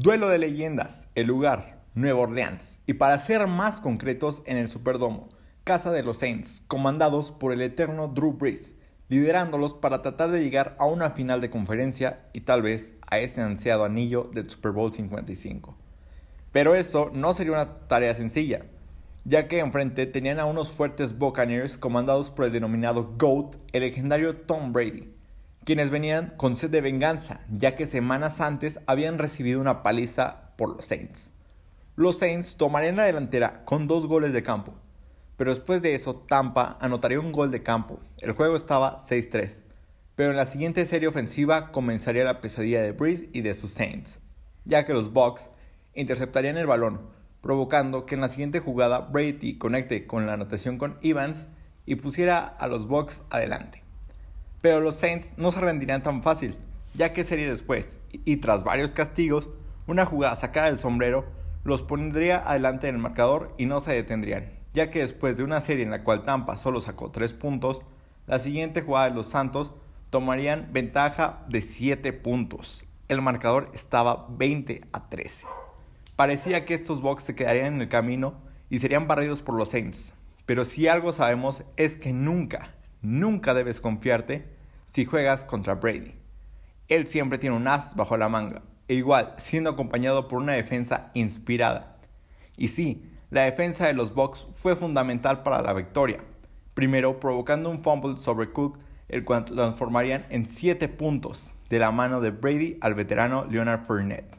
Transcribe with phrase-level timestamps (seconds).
[0.00, 5.28] Duelo de leyendas, el lugar, Nueva Orleans, y para ser más concretos, en el Superdomo,
[5.64, 8.76] casa de los Saints, comandados por el eterno Drew Brees,
[9.08, 13.40] liderándolos para tratar de llegar a una final de conferencia y tal vez a ese
[13.40, 15.76] ansiado anillo del Super Bowl 55.
[16.52, 18.66] Pero eso no sería una tarea sencilla,
[19.24, 24.36] ya que enfrente tenían a unos fuertes Buccaneers comandados por el denominado GOAT, el legendario
[24.36, 25.12] Tom Brady,
[25.68, 30.74] quienes venían con sed de venganza, ya que semanas antes habían recibido una paliza por
[30.74, 31.30] los Saints.
[31.94, 34.72] Los Saints tomarían la delantera con dos goles de campo,
[35.36, 38.00] pero después de eso Tampa anotaría un gol de campo.
[38.16, 39.60] El juego estaba 6-3,
[40.14, 44.20] pero en la siguiente serie ofensiva comenzaría la pesadilla de Breeze y de sus Saints,
[44.64, 45.50] ya que los Bucks
[45.92, 47.10] interceptarían el balón,
[47.42, 51.48] provocando que en la siguiente jugada Brady conecte con la anotación con Evans
[51.84, 53.86] y pusiera a los Bucks adelante.
[54.60, 56.56] Pero los Saints no se rendirían tan fácil,
[56.94, 59.50] ya que sería después, y tras varios castigos,
[59.86, 61.26] una jugada sacada del sombrero
[61.64, 65.60] los pondría adelante en el marcador y no se detendrían, ya que después de una
[65.60, 67.82] serie en la cual Tampa solo sacó 3 puntos,
[68.26, 69.72] la siguiente jugada de los Santos
[70.10, 72.84] tomarían ventaja de 7 puntos.
[73.08, 75.46] El marcador estaba 20 a 13.
[76.16, 78.34] Parecía que estos Bucks se quedarían en el camino
[78.70, 80.14] y serían barridos por los Saints,
[80.46, 84.48] pero si algo sabemos es que nunca, Nunca debes confiarte
[84.84, 86.14] si juegas contra Brady.
[86.88, 91.10] Él siempre tiene un as bajo la manga, e igual siendo acompañado por una defensa
[91.14, 91.98] inspirada.
[92.56, 96.24] Y sí, la defensa de los Bucks fue fundamental para la victoria.
[96.74, 102.20] Primero, provocando un fumble sobre Cook, el cual transformarían en 7 puntos de la mano
[102.20, 104.38] de Brady al veterano Leonard Fournette.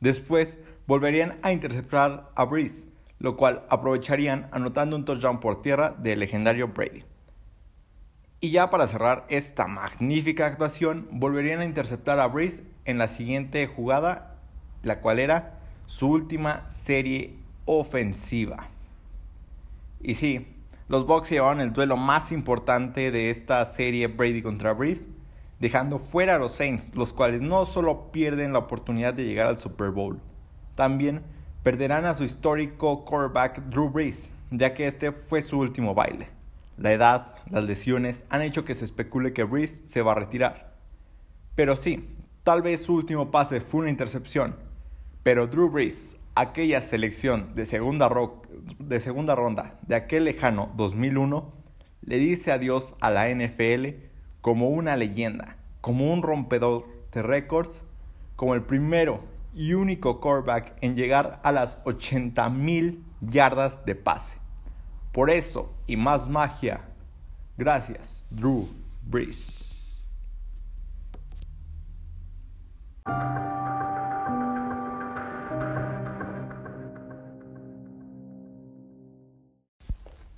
[0.00, 2.86] Después, volverían a interceptar a Breeze,
[3.18, 7.04] lo cual aprovecharían anotando un touchdown por tierra del legendario Brady.
[8.44, 13.68] Y ya para cerrar esta magnífica actuación, volverían a interceptar a Breeze en la siguiente
[13.68, 14.34] jugada,
[14.82, 18.66] la cual era su última serie ofensiva.
[20.00, 20.56] Y sí,
[20.88, 25.06] los Bucks llevaron el duelo más importante de esta serie Brady contra Breeze,
[25.60, 29.60] dejando fuera a los Saints, los cuales no solo pierden la oportunidad de llegar al
[29.60, 30.18] Super Bowl,
[30.74, 31.22] también
[31.62, 36.41] perderán a su histórico quarterback Drew Brees, ya que este fue su último baile.
[36.76, 40.74] La edad, las lesiones han hecho que se especule que Breeze se va a retirar.
[41.54, 42.08] Pero sí,
[42.42, 44.56] tal vez su último pase fue una intercepción,
[45.22, 48.10] pero Drew Brees, aquella selección de segunda,
[48.78, 51.52] de segunda ronda de aquel lejano 2001,
[52.00, 53.88] le dice adiós a la NFL
[54.40, 57.82] como una leyenda, como un rompedor de récords,
[58.34, 59.22] como el primero
[59.54, 64.41] y único quarterback en llegar a las 80.000 yardas de pase.
[65.12, 66.80] Por eso y más magia,
[67.58, 68.66] gracias, Drew
[69.02, 70.08] Brees.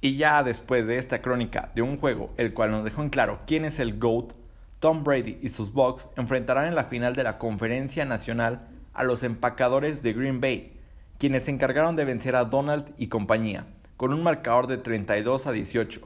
[0.00, 3.38] Y ya después de esta crónica de un juego el cual nos dejó en claro
[3.46, 4.32] quién es el GOAT,
[4.80, 9.22] Tom Brady y sus Bucks enfrentarán en la final de la Conferencia Nacional a los
[9.22, 10.72] empacadores de Green Bay,
[11.18, 15.52] quienes se encargaron de vencer a Donald y compañía con un marcador de 32 a
[15.52, 16.00] 18,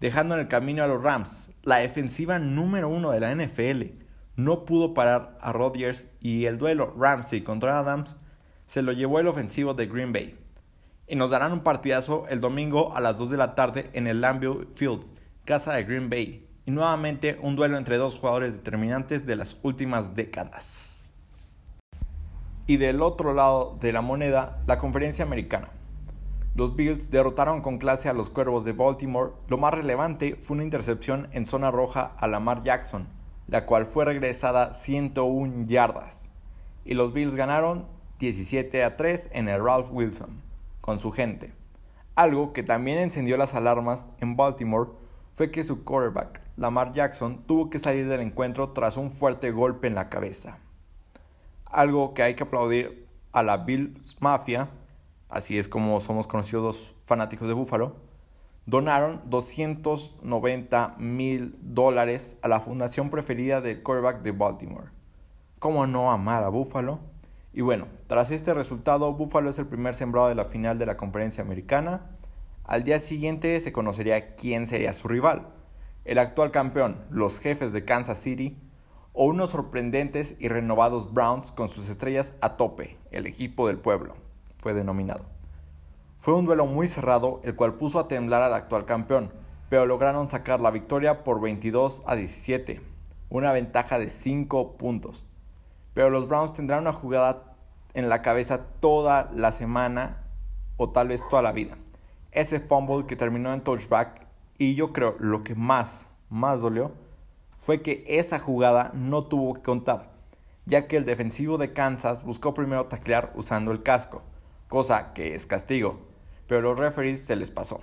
[0.00, 1.50] dejando en el camino a los Rams.
[1.62, 4.04] La defensiva número uno de la NFL
[4.36, 8.16] no pudo parar a Rodgers y el duelo Ramsey contra Adams
[8.66, 10.36] se lo llevó el ofensivo de Green Bay.
[11.06, 14.20] Y nos darán un partidazo el domingo a las 2 de la tarde en el
[14.20, 15.04] Lambeau Field,
[15.44, 20.14] casa de Green Bay, y nuevamente un duelo entre dos jugadores determinantes de las últimas
[20.14, 21.04] décadas.
[22.66, 25.68] Y del otro lado de la moneda, la conferencia americana.
[26.54, 29.32] Los Bills derrotaron con clase a los Cuervos de Baltimore.
[29.48, 33.08] Lo más relevante fue una intercepción en zona roja a Lamar Jackson,
[33.48, 36.28] la cual fue regresada 101 yardas.
[36.84, 37.88] Y los Bills ganaron
[38.20, 40.42] 17 a 3 en el Ralph Wilson,
[40.80, 41.52] con su gente.
[42.14, 44.90] Algo que también encendió las alarmas en Baltimore
[45.34, 49.88] fue que su quarterback, Lamar Jackson, tuvo que salir del encuentro tras un fuerte golpe
[49.88, 50.58] en la cabeza.
[51.68, 54.68] Algo que hay que aplaudir a la Bills Mafia
[55.34, 57.96] así es como somos conocidos los fanáticos de Búfalo,
[58.66, 64.90] donaron 290 mil dólares a la fundación preferida del quarterback de Baltimore.
[65.58, 67.00] ¿Cómo no amar a Búfalo?
[67.52, 70.96] Y bueno, tras este resultado, Búfalo es el primer sembrado de la final de la
[70.96, 72.02] conferencia americana.
[72.62, 75.48] Al día siguiente se conocería quién sería su rival.
[76.04, 78.56] El actual campeón, los jefes de Kansas City,
[79.12, 84.23] o unos sorprendentes y renovados Browns con sus estrellas a tope, el equipo del pueblo
[84.64, 85.26] fue denominado.
[86.16, 89.30] Fue un duelo muy cerrado, el cual puso a temblar al actual campeón,
[89.68, 92.80] pero lograron sacar la victoria por 22 a 17,
[93.28, 95.26] una ventaja de 5 puntos.
[95.92, 97.54] Pero los Browns tendrán una jugada
[97.92, 100.22] en la cabeza toda la semana
[100.78, 101.76] o tal vez toda la vida.
[102.32, 104.26] Ese fumble que terminó en touchback
[104.56, 106.92] y yo creo lo que más, más dolió
[107.58, 110.12] fue que esa jugada no tuvo que contar,
[110.64, 114.22] ya que el defensivo de Kansas buscó primero taclear usando el casco,
[114.74, 116.00] cosa que es castigo,
[116.48, 117.80] pero los referees se les pasó.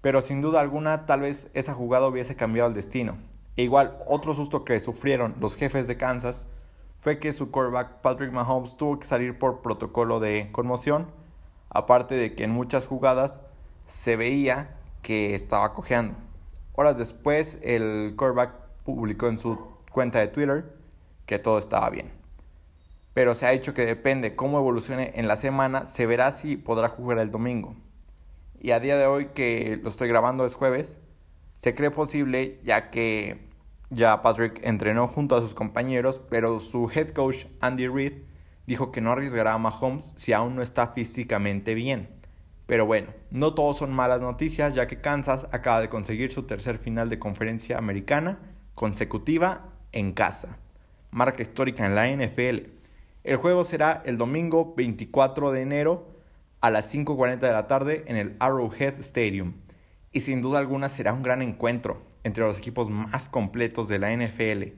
[0.00, 3.18] Pero sin duda alguna tal vez esa jugada hubiese cambiado el destino.
[3.54, 6.40] E igual otro susto que sufrieron los jefes de Kansas
[6.98, 11.06] fue que su quarterback Patrick Mahomes tuvo que salir por protocolo de conmoción,
[11.70, 13.40] aparte de que en muchas jugadas
[13.84, 16.16] se veía que estaba cojeando.
[16.74, 19.56] Horas después, el quarterback publicó en su
[19.92, 20.76] cuenta de Twitter
[21.26, 22.17] que todo estaba bien.
[23.18, 26.88] Pero se ha dicho que depende cómo evolucione en la semana, se verá si podrá
[26.88, 27.74] jugar el domingo.
[28.60, 31.00] Y a día de hoy que lo estoy grabando es jueves,
[31.56, 33.48] se cree posible ya que
[33.90, 38.22] ya Patrick entrenó junto a sus compañeros, pero su head coach Andy Reid
[38.68, 42.10] dijo que no arriesgará a Mahomes si aún no está físicamente bien.
[42.66, 46.78] Pero bueno, no todos son malas noticias ya que Kansas acaba de conseguir su tercer
[46.78, 48.38] final de conferencia americana
[48.76, 50.56] consecutiva en casa.
[51.10, 52.77] Marca histórica en la NFL.
[53.24, 56.06] El juego será el domingo 24 de enero
[56.60, 59.54] a las 5.40 de la tarde en el Arrowhead Stadium.
[60.12, 64.14] Y sin duda alguna será un gran encuentro entre los equipos más completos de la
[64.14, 64.74] NFL,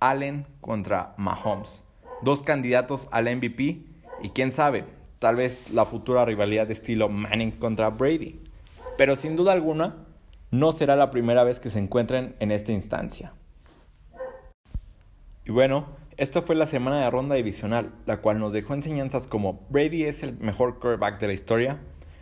[0.00, 1.84] Allen contra Mahomes,
[2.22, 3.82] dos candidatos al MVP
[4.22, 4.84] y quién sabe,
[5.18, 8.40] tal vez la futura rivalidad de estilo Manning contra Brady.
[8.96, 9.96] Pero sin duda alguna,
[10.50, 13.32] no será la primera vez que se encuentren en esta instancia.
[15.44, 15.86] Y bueno,
[16.18, 20.22] esta fue la semana de ronda divisional, la cual nos dejó enseñanzas como Brady es
[20.22, 21.80] el mejor quarterback de la historia,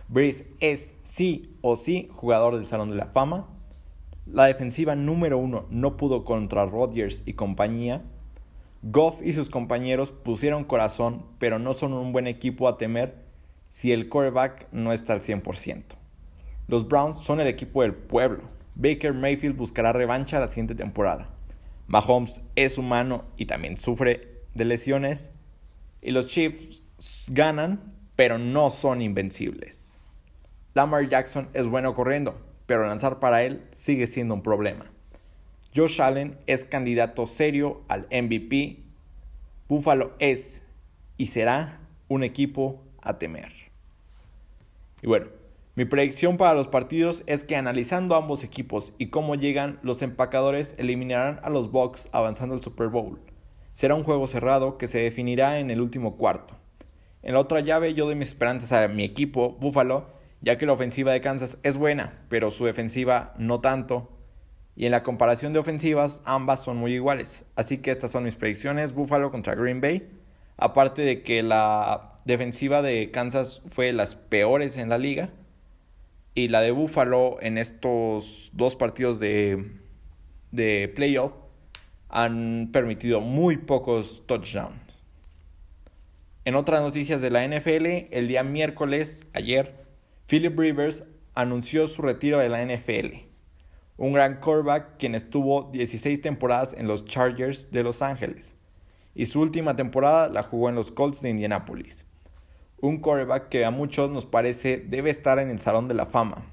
[0.08, 3.48] Breeze es sí o sí jugador del Salón de la Fama,
[4.26, 8.02] la defensiva número uno no pudo contra Rodgers y compañía.
[8.82, 13.14] Goff y sus compañeros pusieron corazón, pero no son un buen equipo a temer
[13.68, 15.84] si el quarterback no está al 100%.
[16.66, 18.42] Los Browns son el equipo del pueblo.
[18.74, 21.30] Baker Mayfield buscará revancha la siguiente temporada.
[21.86, 25.32] Mahomes es humano y también sufre de lesiones.
[26.02, 26.84] Y los Chiefs
[27.30, 29.98] ganan, pero no son invencibles.
[30.74, 34.86] Lamar Jackson es bueno corriendo, pero lanzar para él sigue siendo un problema.
[35.74, 38.82] Josh Allen es candidato serio al MVP.
[39.68, 40.64] Buffalo es
[41.16, 43.52] y será un equipo a temer.
[45.02, 45.26] Y bueno,
[45.76, 50.74] mi predicción para los partidos es que analizando ambos equipos y cómo llegan, los empacadores
[50.78, 53.20] eliminarán a los Bucks avanzando al Super Bowl.
[53.74, 56.54] Será un juego cerrado que se definirá en el último cuarto.
[57.22, 60.06] En la otra llave yo doy mis esperanzas a mi equipo, Buffalo,
[60.40, 64.08] ya que la ofensiva de Kansas es buena, pero su defensiva no tanto.
[64.76, 67.44] Y en la comparación de ofensivas, ambas son muy iguales.
[67.54, 68.94] Así que estas son mis predicciones.
[68.94, 70.08] Buffalo contra Green Bay.
[70.56, 75.28] Aparte de que la defensiva de Kansas fue las peores en la liga.
[76.36, 79.72] Y la de Buffalo en estos dos partidos de,
[80.52, 81.32] de playoff
[82.08, 84.78] han permitido muy pocos touchdowns.
[86.44, 89.86] En otras noticias de la NFL, el día miércoles, ayer,
[90.28, 91.02] Philip Rivers
[91.34, 93.16] anunció su retiro de la NFL.
[93.96, 98.54] Un gran quarterback quien estuvo 16 temporadas en los Chargers de Los Ángeles
[99.16, 102.05] y su última temporada la jugó en los Colts de Indianapolis.
[102.78, 106.44] Un quarterback que a muchos nos parece debe estar en el Salón de la Fama.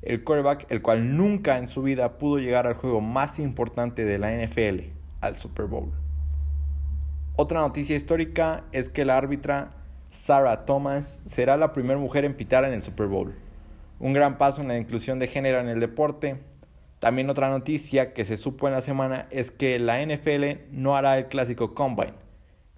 [0.00, 4.18] El quarterback el cual nunca en su vida pudo llegar al juego más importante de
[4.18, 5.90] la NFL, al Super Bowl.
[7.34, 9.72] Otra noticia histórica es que la árbitra
[10.10, 13.34] Sarah Thomas será la primera mujer en pitar en el Super Bowl.
[13.98, 16.38] Un gran paso en la inclusión de género en el deporte.
[17.00, 21.18] También otra noticia que se supo en la semana es que la NFL no hará
[21.18, 22.14] el clásico Combine,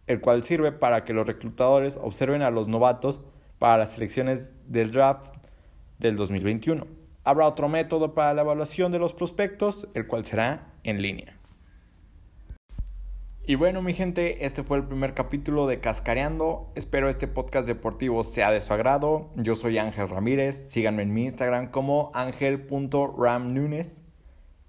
[0.09, 3.21] el cual sirve para que los reclutadores observen a los novatos
[3.59, 5.35] para las selecciones del draft
[5.99, 6.87] del 2021.
[7.25, 11.39] Habrá otro método para la evaluación de los prospectos, el cual será en línea.
[13.47, 16.71] Y bueno, mi gente, este fue el primer capítulo de Cascareando.
[16.75, 19.31] Espero este podcast deportivo sea de su agrado.
[19.37, 20.71] Yo soy Ángel Ramírez.
[20.71, 24.05] Síganme en mi Instagram como ángel.ramnunes.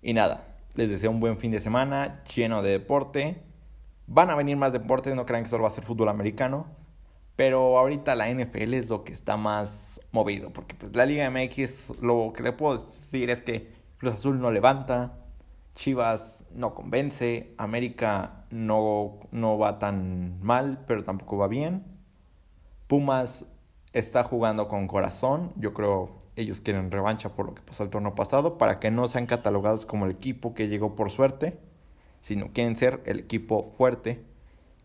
[0.01, 3.48] Y nada, les deseo un buen fin de semana lleno de deporte.
[4.11, 6.65] Van a venir más deportes, no crean que solo va a ser fútbol americano.
[7.35, 10.49] Pero ahorita la NFL es lo que está más movido.
[10.51, 14.51] Porque pues, la Liga MX, lo que le puedo decir es que Cruz Azul no
[14.51, 15.13] levanta.
[15.75, 21.85] Chivas no convence, América no, no va tan mal, pero tampoco va bien.
[22.87, 23.45] Pumas
[23.93, 28.15] está jugando con corazón, yo creo ellos quieren revancha por lo que pasó el torneo
[28.15, 31.59] pasado, para que no sean catalogados como el equipo que llegó por suerte,
[32.21, 34.23] sino quieren ser el equipo fuerte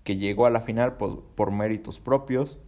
[0.04, 2.58] que llegó a la final pues, por méritos propios.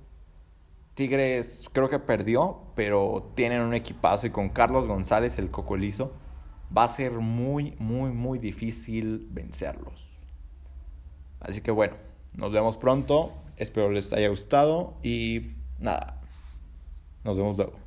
[0.94, 6.12] Tigres creo que perdió, pero tienen un equipazo y con Carlos González, el cocolizo,
[6.76, 10.22] va a ser muy, muy, muy difícil vencerlos.
[11.40, 11.96] Así que bueno,
[12.34, 13.32] nos vemos pronto.
[13.56, 16.20] Espero les haya gustado y nada,
[17.24, 17.85] nos vemos luego.